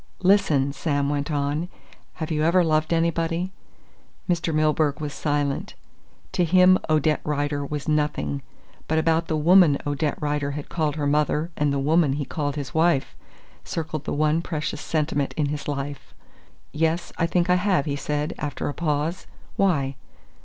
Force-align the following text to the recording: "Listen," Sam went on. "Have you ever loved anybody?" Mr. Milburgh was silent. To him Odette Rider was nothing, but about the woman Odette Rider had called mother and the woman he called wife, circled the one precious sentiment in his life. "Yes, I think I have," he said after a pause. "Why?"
"Listen," 0.23 0.73
Sam 0.73 1.09
went 1.09 1.29
on. 1.29 1.69
"Have 2.13 2.31
you 2.31 2.41
ever 2.41 2.63
loved 2.63 2.91
anybody?" 2.91 3.51
Mr. 4.27 4.51
Milburgh 4.51 4.99
was 4.99 5.13
silent. 5.13 5.75
To 6.31 6.43
him 6.43 6.79
Odette 6.89 7.21
Rider 7.23 7.63
was 7.63 7.87
nothing, 7.87 8.41
but 8.87 8.97
about 8.97 9.27
the 9.27 9.37
woman 9.37 9.77
Odette 9.85 10.19
Rider 10.19 10.53
had 10.57 10.69
called 10.69 10.97
mother 10.97 11.51
and 11.55 11.71
the 11.71 11.77
woman 11.77 12.13
he 12.13 12.25
called 12.25 12.57
wife, 12.73 13.15
circled 13.63 14.05
the 14.05 14.11
one 14.13 14.41
precious 14.41 14.81
sentiment 14.81 15.35
in 15.37 15.49
his 15.49 15.67
life. 15.67 16.15
"Yes, 16.71 17.13
I 17.19 17.27
think 17.27 17.47
I 17.47 17.55
have," 17.57 17.85
he 17.85 17.95
said 17.95 18.33
after 18.39 18.69
a 18.69 18.73
pause. 18.73 19.27
"Why?" 19.55 19.97